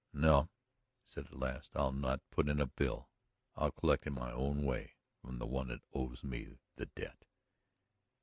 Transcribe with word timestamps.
"No," 0.13 0.49
he 1.03 1.11
said 1.11 1.27
at 1.27 1.37
last, 1.37 1.75
"I'll 1.77 1.91
not 1.91 2.21
put 2.31 2.49
in 2.49 2.59
a 2.59 2.65
bill. 2.65 3.11
I'll 3.55 3.69
collect 3.69 4.07
in 4.07 4.13
my 4.15 4.31
own 4.31 4.65
way 4.65 4.95
from 5.21 5.37
the 5.37 5.45
one 5.45 5.67
that 5.67 5.81
owes 5.93 6.23
me 6.23 6.57
the 6.75 6.87
debt." 6.87 7.23